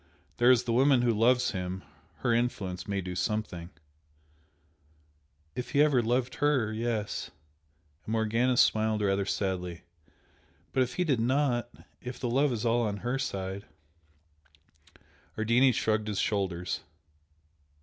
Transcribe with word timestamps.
There 0.37 0.49
is 0.49 0.63
the 0.63 0.73
woman 0.73 1.03
who 1.03 1.11
loves 1.13 1.51
him 1.51 1.83
her 2.21 2.33
influence 2.33 2.87
may 2.87 3.01
do 3.01 3.13
something" 3.15 3.69
"If 5.55 5.73
he 5.73 5.83
ever 5.83 6.01
loved 6.01 6.33
her 6.41 6.73
yes" 6.73 7.29
and 8.03 8.11
Morgana 8.13 8.57
smiled 8.57 9.03
rather 9.03 9.25
sadly 9.27 9.83
"But 10.73 10.81
if 10.81 10.95
he 10.95 11.03
did 11.03 11.19
not 11.19 11.69
if 12.01 12.19
the 12.19 12.31
love 12.31 12.51
is 12.51 12.65
all 12.65 12.81
on 12.81 12.97
her 13.05 13.19
side" 13.19 13.67
Ardini 15.37 15.71
shrugged 15.71 16.07
his 16.07 16.19
shoulders. 16.19 16.79